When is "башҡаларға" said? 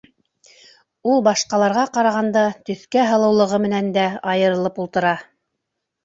1.25-1.81